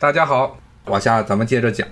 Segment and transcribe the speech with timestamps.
[0.00, 1.86] 大家好，往下咱们接着讲。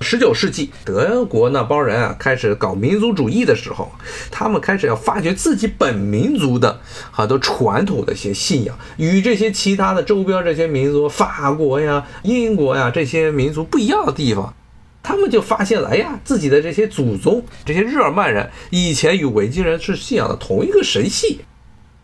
[0.00, 3.92] 十九世纪，德国那帮人啊，开始搞民族主义的时候，
[4.30, 6.80] 他们开始要发掘自己本民族的
[7.10, 14.54] 很多传统的一些信仰，与这些其他的周边这些民族，法国呀、英国呀这些民族不一样的地方。
[15.02, 21.42] 他们就发现了，哎呀，自己的这些祖宗，这些日耳曼人以前与维京人是信仰的同一个神系。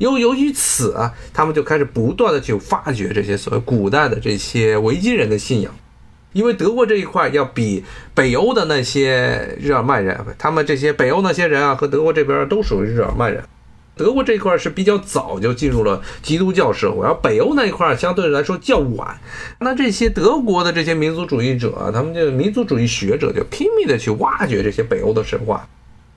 [0.01, 5.71] 又由于此啊，他们就开始不断的去发掘这些所谓古代的这些维京人的信仰，
[6.33, 7.85] 因为德国这一块要比
[8.15, 13.45] 北欧的那些日耳曼人，他们这些北欧那些人啊，和德国这边都属于日耳曼人。
[13.95, 19.21] 德国这一块是比较早就进入了基督教社会，而北欧那一块相对来说较晚。
[19.59, 25.69] 那这些德国的这些民族主义者，他们就民族主义学者就拼命的去挖掘这些北欧的神话。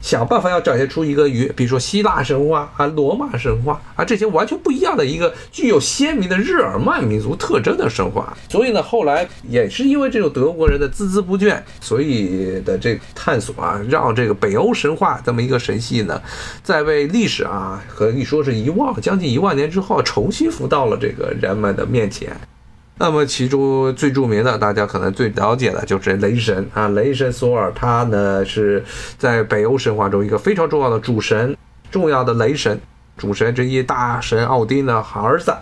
[0.04, 8.38] 想办法要展现出一个与，比如说希腊神话啊、罗马神话啊这些完全不一样的一个具有鲜明的日耳曼民族特征的神话。
[8.50, 16.22] 所以呢，后来也是因为这种德国人的孜孜不倦，所以的这探索啊，让这个北欧神话这么一个神系呢，
[16.62, 22.36] 在被历史啊可以说是遗忘将近一万年之后，重新浮到了这个人们的面前。
[23.04, 28.82] 那么其中最著名的，大家可能最了解的就是雷神啊，雷神索尔，他呢是
[29.18, 31.54] 在北欧神话中一个非常重要的主神，
[31.92, 32.80] 重要的雷神，
[33.18, 35.54] 主神之一，大神奥丁的儿子。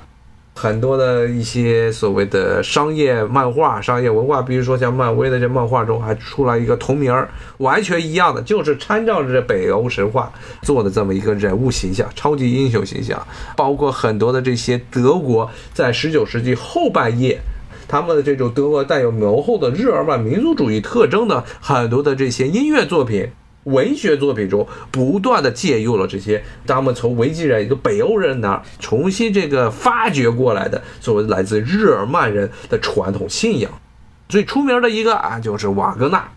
[0.53, 7.11] 很多的一些所谓的商业漫画、商业文化，比如说像漫威的这漫画中，还出来一个同名，
[7.57, 13.25] 完全一样的，就是参照着北欧神话做的这么一个人物形象，超级英雄形象。
[13.55, 17.39] 包括很多的这些德国在十九世纪后半叶，
[17.88, 23.31] 他们的这种德国带有浓厚的日耳曼民族主义特征的很多的这些音乐作品。
[23.66, 33.72] 文学作品中不断的借用了这些他们从维京人一个北欧人那儿重新这个发掘过来的作为来自日耳曼人的传统信仰。
[34.28, 36.31] 最出名的一个啊，就是瓦格纳，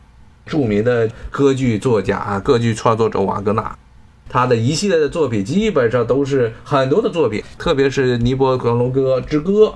[0.44, 3.76] 著名的歌剧作家啊，歌剧创作者瓦格纳，
[4.28, 9.66] 他的一系列的作品基本上都是很多的作品，特别是《尼伯格龙歌之歌》。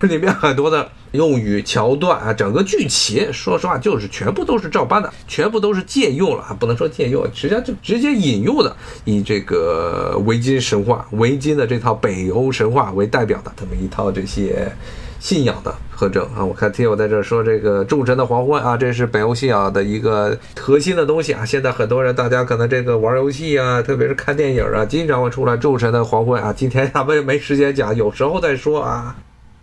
[0.00, 8.74] 这里面很多的用语桥段啊，整个剧情，说实话就是全部都是照搬的，全部都是借用了啊，不能说借用，实际上就直接引用的，
[9.04, 14.72] 以这个维京神话、维京的这套北欧神话为代表的这么一套这些
[15.18, 16.42] 信仰的特征啊。
[16.42, 21.44] 我看听友在这说这个众神的黄昏啊，这是北欧信仰的一个核心的东西啊。
[21.44, 26.54] 现在很多人大家可能这个玩游戏啊，特别是看电影啊，经常会出来众神的黄昏啊。
[26.56, 29.14] 今天咱们没时间讲，有时候再说啊。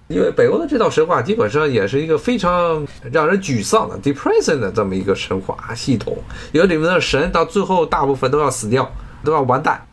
[0.07, 6.17] 因为北欧的这套神话基本上也是一个非常让人沮丧的 depressing 的这么一个神话系统，
[6.51, 8.91] 因为里面的神到最后大部分都要死掉，
[9.23, 9.86] 都要完蛋。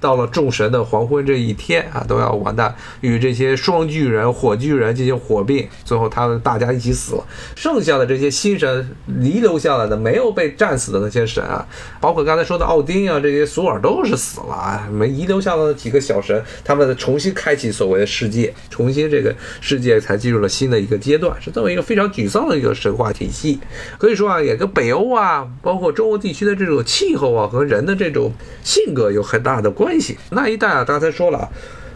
[0.00, 7.24] 到了众神的黄昏这一天啊，都要完蛋，与这些双巨人、火巨人进行火并，最后他们大家一起死了。
[7.54, 11.68] 剩下的这些新神遗留下来的没有被战死的那些神啊，
[12.00, 23.60] 包括刚才说的奥丁啊，这些索尔都是死了啊，没遗留下来的几个小神，他们重新开启所谓的世界，重新这个世界才进入了新的一个阶段，是这么一个非常沮丧的一个神话体系。
[23.98, 28.32] 可以说啊，也跟北欧啊，包括中欧地区的这种气候啊和人的这种
[28.64, 29.89] 性格有很大的关。
[29.90, 31.50] 关系那一带啊，刚才说了，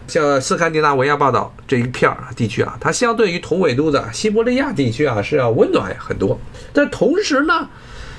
[0.09, 6.37] 像斯堪的纳维亚半岛这一片儿地区啊，它相对于同纬度的西伯利亚地区啊是要温暖很多。
[6.73, 7.69] 但同时呢，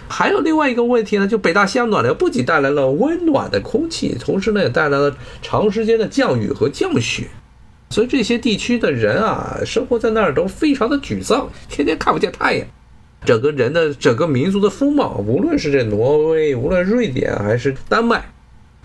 [0.07, 7.25] 还有另外一个问题呢，就北大西洋暖流不仅带来了温暖的空气，同时呢也带来了长时间的降雨和降雪，
[7.89, 12.65] 所以这些地区的人啊，生活在那儿都非常的沮丧，天天看不见太阳。
[13.25, 18.23] 整个人的整个民族的风貌，无论是这挪威，无论瑞典还是丹麦。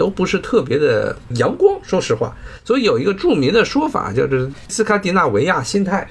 [0.01, 2.35] 都不是特别的阳光，说实话。
[2.65, 6.09] 所以有一个著名的说法，就是斯堪的纳维亚心态。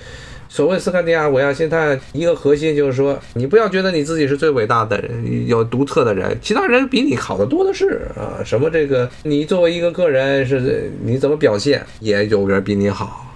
[0.47, 8.45] 所谓斯堪的纳维亚心态，一个核心就是说，你不要觉得你自己是最伟大的人，有独特的人，其他人比你好的多的是啊。
[8.45, 13.35] 什么这个，你作为一个个人是你怎么表现，也有人比你好。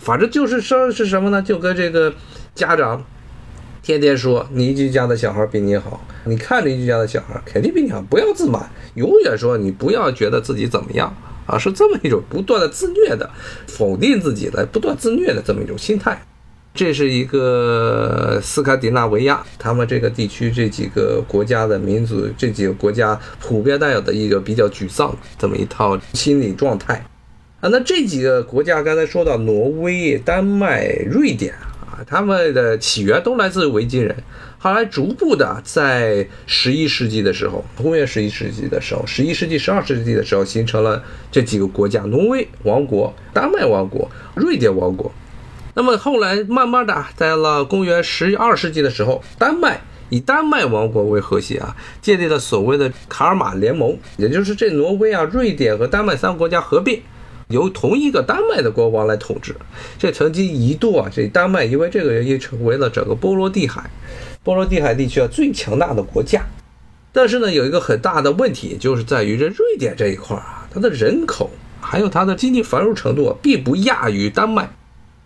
[0.00, 1.40] 反正就是说是什么呢？
[1.40, 2.12] 就跟这个
[2.56, 3.04] 家长。
[3.82, 11.12] 天天说邻居家的小孩比你好，你看邻居家的小孩肯定比你好，不要自满，永远说你不要觉得自己怎么样
[11.46, 13.28] 啊，是这么一种不断的自虐的
[13.66, 16.22] 否定自己的、不断自虐的这么一种心态。
[16.72, 27.04] 这是一个斯堪的纳维亚他们这个地区这几个国家的民族，这几个国家普遍带有的一个比较沮丧这么一套心理状态
[27.60, 27.68] 啊。
[27.68, 31.52] 那这几个国家刚才说到挪威、丹麦、瑞典。
[32.06, 34.14] 他们的起源都来自维京人，
[34.58, 45.12] 后来逐步的在十一世纪的时候，公元十一世纪的时候，十一世纪、十二世纪的时候，形成了这几个国家：挪威王国、丹麦王国、瑞典王国。
[45.74, 57.00] 那么后来慢慢的，在了公元十二世纪的时候，丹麦以丹麦王国为核心啊，建立了所谓的卡尔马联盟，也就是这挪威啊、瑞典和丹麦三个国家合并，
[57.52, 59.54] 由同一个丹麦的国王来统治。
[59.98, 63.88] 这曾经一度啊，这丹麦因为这个原因成为了整个波罗的海、
[64.42, 66.44] 波罗的海地区啊最强大的国家。
[67.12, 71.50] 但是呢，有一个很大的问题，就是在于这瑞典这一块啊，它的人口
[71.80, 74.70] 还有它的经济繁荣程度啊，并不亚于丹麦。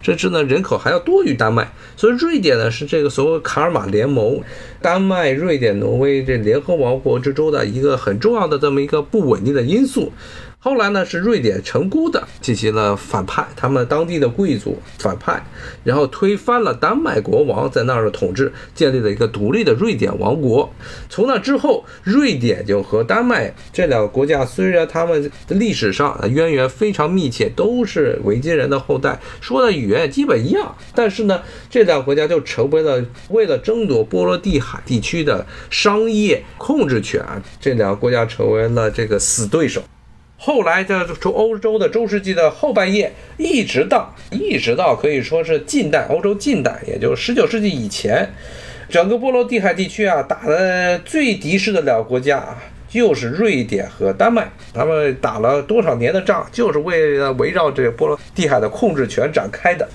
[0.02, 4.40] 甚至呢，人口还要多于丹麦，所以瑞典呢是这个所谓卡尔马联盟，
[4.82, 10.12] 丹麦、瑞典、挪威这联合王国之中的一个很重要的这么一个不稳定的因素。
[10.67, 15.41] 后来呢，是瑞典成功的进行了反叛，他们当地的贵族反叛，
[15.85, 20.69] 然后推翻了丹麦国王在那儿的统治，建立了一个独立的瑞典王国。
[21.09, 31.41] 从那之后，瑞典就和丹麦这两个国家，虽然他们历史上渊源非常密切，都是维京人的后代，说的语言基本一样，但是呢，
[31.71, 37.25] 这两个国家就成为了为了争夺波罗的海地区的商业控制权，
[37.61, 39.81] 这两个国家成为了这个死对手。
[40.38, 48.29] 后来，在从欧洲的中世纪的后半叶，一直到一直到可以说是近代欧洲近代，也就是十九世纪以前，
[48.88, 54.49] 整个波罗的海地区啊，打的最敌视的两个国家啊，就是瑞典和丹麦。
[54.75, 59.89] 他们打了多少年的仗，就是为了围绕这个波罗的海的控制权展开的。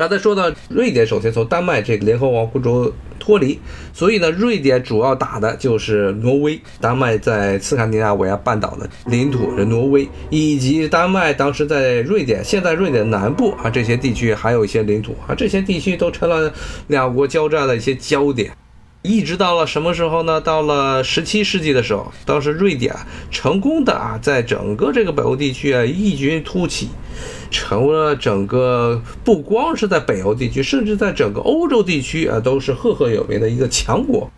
[0.00, 3.58] 那再说到瑞典，首先从丹麦这个联合王国中脱离，
[3.92, 6.58] 所以呢，瑞典主要打的就是挪威。
[6.80, 16.50] 丹麦在斯堪的纳维亚半岛的领土是挪威，以及丹麦当时在瑞典，现在瑞典南部啊这些地区还有一些领土啊，这些地区都成了
[16.86, 18.50] 两国交战的一些焦点。
[19.02, 20.38] 一直到了什么时候呢？
[20.40, 22.94] 到了十七世纪的时候，当时瑞典
[23.30, 26.88] 成功的啊，在整个这个北欧地区啊异军突起，
[27.50, 34.30] 成为了整个不光是在北欧地区，甚至在整个欧洲地区啊都是赫赫有名的一个强国。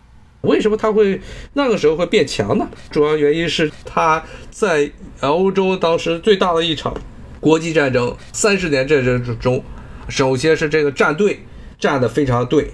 [0.43, 1.19] 为什么它会
[1.53, 2.65] 那个时候会变强呢？
[2.89, 4.89] 主要原因是它在
[5.19, 6.95] 欧洲当时最大的一场
[7.41, 9.61] 国际战争——三十年战争之中，
[10.07, 11.45] 首先是这个战队
[11.77, 12.71] 站得非常对。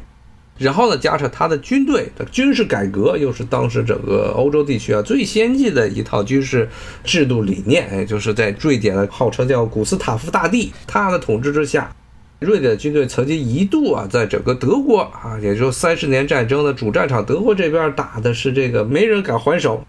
[0.59, 6.67] 然后呢，加上他的军队的军事改革，又是当时整个欧洲地区啊最先进的一套军事
[7.03, 11.89] 制度理念，哎，就是在瑞典的号称叫古斯塔夫大帝他的统治之下，
[12.39, 19.83] 瑞典军队曾经一度啊在整个德国啊，也就三十年战争的主战场德国这边打的是这个没人敢还手。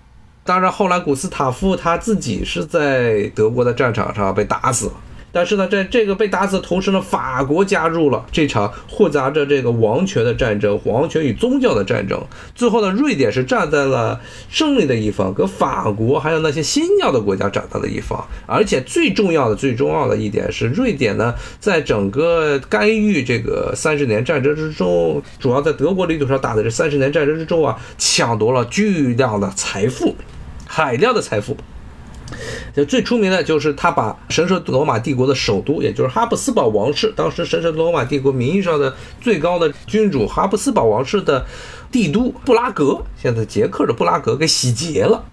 [0.45, 4.93] 当然后来古斯塔夫他自己是在德国的战场上被打死了。
[5.33, 12.21] 但是呢，在这个被打死的同时呢，法国加入了这场混杂着这个王权的战争，王权与宗教的战争。
[12.55, 18.27] 最后呢，瑞典是站在了胜利的一方，跟法国还有那些新教的国家站在了一方。
[18.47, 30.17] 而且最重要的、最重要的一点是，瑞典呢，在整个干预这个三十年战争之中，主要在德国领土上打的这三十年战争之中啊，抢夺了巨量的财富，
[30.67, 31.57] 海量的财富。
[32.75, 41.47] 就最出名的就是他把神圣罗马帝国的首都，也就是哈布斯堡王室，当时神圣罗马帝国名义上的最高的君主哈布斯堡王室的
[41.91, 45.25] 帝都布拉格，现在捷克的布拉格给洗劫了，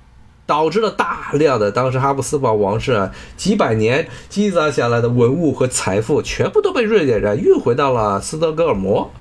[0.45, 9.11] 导致了大量的当时哈布斯堡王室啊几百年积攒下来的文物和财富，全部都被瑞典人运回到了斯德哥尔摩。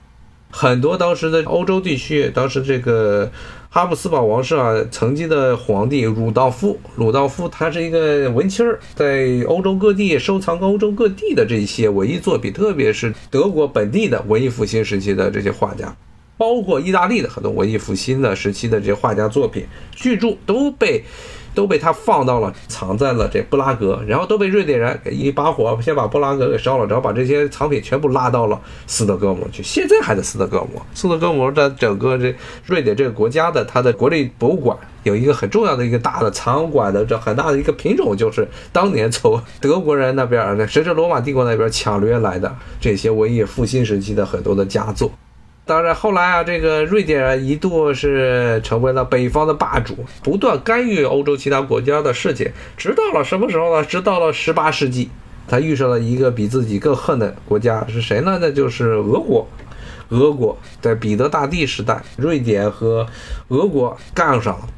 [0.51, 3.31] 很多当时的欧洲地区，当时这个。
[3.69, 15.95] 哈布斯堡王室啊，曾经的皇帝鲁道夫，鲁道夫他是一个文青儿，在欧洲各地收藏欧洲各地的这些文艺作品，特别是德国本地的文艺复兴时期的这些画家，
[16.39, 21.05] 包括意大利的很多文艺复兴的时期的这些画家作品、巨著都被。
[21.57, 29.63] 都被他放到了，藏在了这布拉格，然后都被瑞典人给一把火先把布拉格给烧了，然后把这些藏品全部拉到了斯德哥尔摩去。
[29.63, 30.85] 现在还在斯德哥尔摩。
[30.95, 32.35] 斯德哥尔摩在整个这
[32.67, 45.11] 瑞典这个国家的它的国立博物馆有一个很重要的一个大的藏馆的这很大的一个品种，就是当年从德国人那边那神圣罗马帝国那边抢掠来的这些文艺复兴时期的很多的佳作。
[45.67, 53.85] 当然，后来啊，这个瑞典一度是成为了北方的霸主，不断干预欧洲其他国家的事情，直到了什么时候呢？
[53.85, 55.11] 直到了十八世纪，
[55.49, 58.39] 他遇上了一个比自己更恨的国家，是谁呢？
[58.41, 59.49] 那就是俄国。
[60.11, 63.05] 俄国在彼得大帝时代，瑞典和
[63.49, 64.69] 俄国杠上了。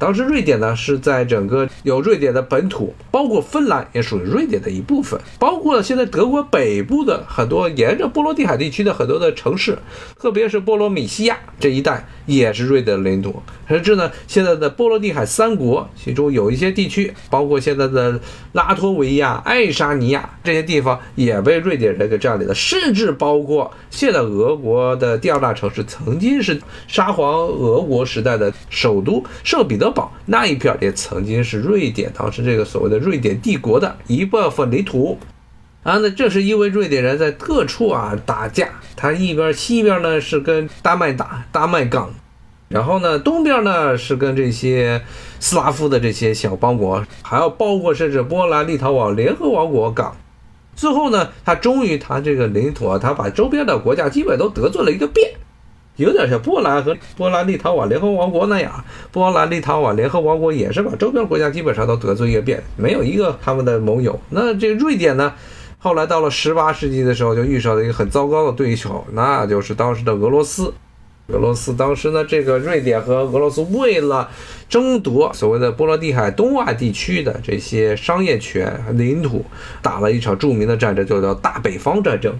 [0.00, 9.78] 当时瑞典呢是在整个有瑞典的本土，包括芬兰也属于瑞典的一部分，包括现在德国北部的很多沿着波罗的海地区的很多的城市，
[10.18, 13.42] 特别是波罗米西亚这一带也是瑞典的领土。
[13.68, 18.18] 甚至呢，现在的波罗的海三国，其中有一些地区，包括现在的
[18.52, 22.54] 拉脱维亚、爱沙尼亚这些地方，也被瑞典人给占领了。
[22.54, 29.90] 甚至包括现在俄国的第二大城市，曾经是沙皇俄国时代的首都圣彼得。
[29.90, 35.18] 堡那一片也曾经是瑞典当时这个所谓的瑞典帝国的一部分领土
[35.90, 35.98] 啊。
[36.02, 42.10] 那这是因为瑞典人在各处啊打架，他一边西边呢是跟丹麦打，丹麦港，
[42.68, 45.02] 然后呢东边呢是跟这些
[45.40, 50.16] 斯拉夫的这些小邦国，还要包括甚至波兰、立陶宛联合王国港。
[50.76, 55.32] 最后呢，他终于他这个领土啊，他把周边的国家基本都得罪了一个遍。
[55.96, 58.82] 有点像波兰和波兰立陶宛联合王国那样，
[59.12, 64.18] 波兰立陶宛联合王国也是把周边国家基本上都得罪一个遍，没有一个他们的盟友。
[64.30, 65.34] 那这瑞典呢，
[65.82, 70.72] 后来到了十八世纪的时候，就遇上了一个很糟糕的对手，那就是当时的俄罗斯。
[71.28, 74.30] 俄罗斯当时呢，这个瑞典和俄罗斯为了
[74.68, 79.44] 争夺所谓的波罗的海东岸地区的这些商业权领土，
[79.80, 82.38] 打了一场著名的战争，就叫大北方战争。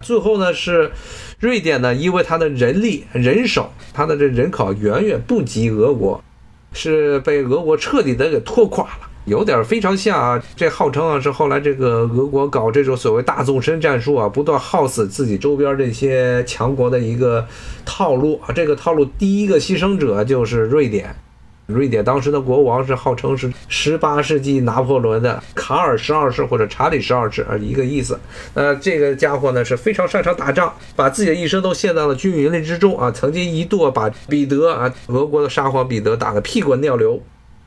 [0.00, 0.92] 最后呢是。
[1.40, 6.24] 瑞典呢，因为它的人力人手，它的这人口远远不及俄国，
[6.72, 17.46] 是被俄国彻底的给拖垮了，有点非常像啊，这号称啊是后来这个俄国搞这种所谓大纵深战术啊，不断耗死自己周边这些强国的一个
[17.84, 21.14] 套路啊，这个套路第一个牺牲者就是瑞典。
[21.66, 28.20] 瑞典当时的国王是号称是十八世纪拿破仑的卡尔十二世或者查理十二世啊，一个意思。
[28.52, 37.18] 呃，这个家伙呢是非常擅长打仗，把自己的一生都献到了军营之中啊，曾经一度把彼得啊，俄国的沙皇彼得打得屁滚尿流。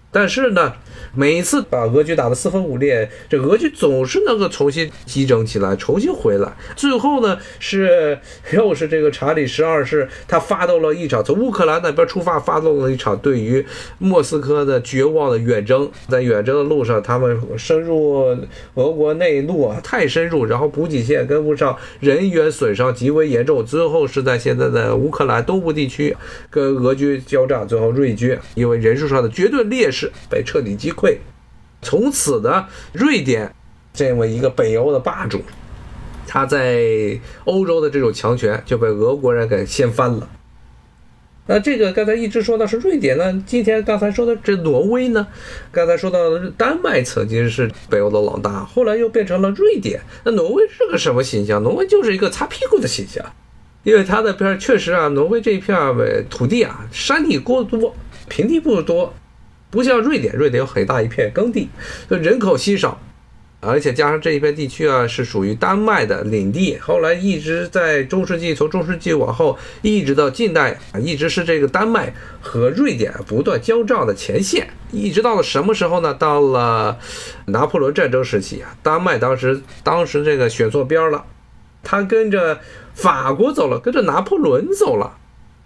[0.09, 0.73] 但是呢，
[1.13, 6.51] 每一次把俄军打得四分五裂，这俄军总是能够重新集整起来，重新回来。
[6.75, 8.17] 最后呢，是
[8.51, 13.63] 又是这个查理十二世，他发动了一场从乌克兰那边出发，发动了一场对于
[13.99, 15.91] 莫斯科的绝望的远征。
[16.07, 18.35] 在远征的路上，他们深入
[18.75, 23.63] 俄国内陆啊，太深入，然后补给线跟不上，人员损伤极为严重。
[23.63, 26.15] 最后是在现在的乌克兰东部地区
[26.49, 29.96] 跟俄军交战，最后瑞军因为人数上的绝对劣势。
[29.97, 31.17] 是被彻底击溃，
[31.81, 33.51] 从此呢，瑞典
[33.93, 35.41] 这么一个北欧的霸主，
[36.27, 40.29] 他在欧洲的这种强权就被俄国人给掀翻了。
[41.49, 45.25] 那这个刚才一直说的是瑞典呢，今天刚才说的这挪威呢，
[45.71, 46.19] 刚才说到
[46.57, 50.01] 丹麦曾经是北欧的老大，后来又变成了瑞典。
[50.25, 51.63] 那挪威是个什么形象？
[51.63, 53.25] 挪威就是一个擦屁股的形象，
[53.83, 55.73] 因为它的片确实啊，挪威这一片
[56.29, 57.95] 土地啊，山地过多，
[58.27, 59.13] 平地不多。
[59.69, 61.69] 不像瑞典，瑞典有很大一片耕地，
[62.09, 62.99] 就人口稀少，
[63.59, 66.77] 而且加上这一片地区啊是属于丹麦的领地。
[66.79, 74.69] 后来一直在中世纪，从中世纪往后一直到近代，一直是这个丹麦和瑞典不断交战的前线。
[74.91, 76.13] 一直到了什么时候呢？
[76.13, 76.97] 到了
[77.47, 81.25] 拿破仑战争时期啊，丹麦当时当时这个选错边了，
[81.83, 82.61] 他跟着
[82.93, 85.17] 法国走了，跟着拿破仑走了。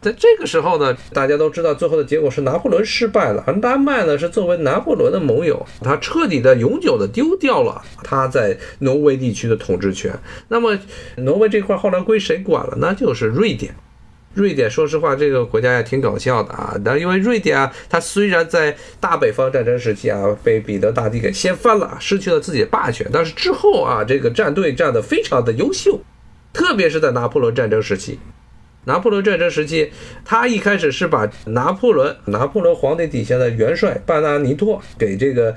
[0.01, 10.12] 在这个时候呢，大家都知道最后的结果是拿破仑失败了，而丹麦呢是作为拿破仑的盟友，他彻底的、永久的丢掉了他在挪威地区的统治权。
[10.48, 10.75] 那么，
[11.17, 12.77] 挪威这块后来归谁管了？
[12.79, 13.75] 那就是瑞典。
[14.34, 16.75] 瑞典说实话，这个国家也挺搞笑的啊。
[16.84, 26.00] 但因为瑞典啊，它虽然在大北方战争时期啊被彼得大帝给掀翻了，失去了自己的霸权，但是之后啊，这个战队战得非常的优秀，
[26.53, 28.17] 特别是在拿破仑战争时期。
[28.86, 29.92] 拿破仑战争时期，
[30.26, 35.56] 他一开始是把拿破仑、拿破仑皇帝底下的元帅巴纳尼托给这个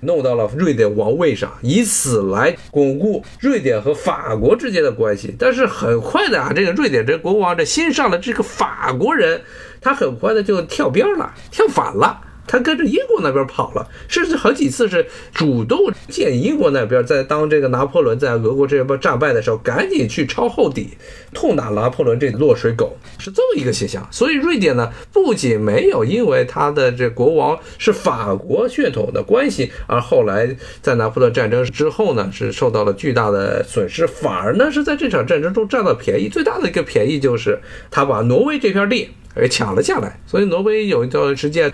[0.00, 5.34] 弄到了瑞典王位上，以此来巩固瑞典和法国之间的关系。
[5.38, 9.42] 但是很快的啊，这个瑞典这国王这新上的这个法国人，
[9.80, 12.20] 他很快的就跳边了，跳反了。
[12.46, 20.90] 他跟着英国那边跑了，甚至好几次是主动见英国那边，在当这个拿破仑在俄国这边战败的时候，赶紧去抄后底，
[21.32, 24.06] 痛打拿破仑这落水狗，是这么一个现象。
[24.10, 36.28] 所以瑞典呢，不仅没有因为他的这国王是法国血统的关系，而后来在拿破仑战争之后呢，是受到了巨大的损失，反而呢是在这场战争中占到便宜。
[36.28, 41.72] 最大的一个便宜就是他把挪威这片地给抢了下来，所以挪威有一段时间。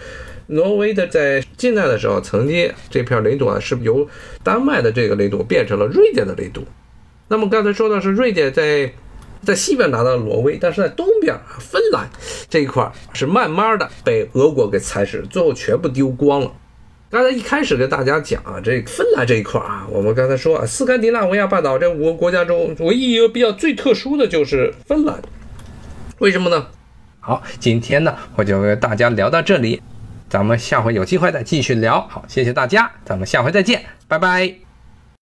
[0.49, 4.09] 挪威的在近代的时候，曾经这片领土啊是由
[4.43, 6.65] 丹麦的这个领土变成了瑞典的领土。
[7.29, 8.91] 那么刚才说到是瑞典在
[9.45, 12.09] 在西边拿到挪威，但是在东边，芬兰
[12.49, 16.53] 这一块是慢慢的被俄国给蚕食，最后全部丢光了。
[17.11, 25.21] 刚才一开始跟大家讲啊，这芬兰这一块啊，我们刚才说啊，斯堪的纳维亚半岛这五个国家中，唯一一个比较最特殊的就是芬兰，
[26.19, 26.67] 为什么呢？
[27.21, 29.83] 好，今天呢，我就跟大家聊到这里，
[30.29, 32.07] 咱们下回有机会再继续聊。
[32.09, 34.68] 好，谢谢大家，咱们下回再见，拜拜。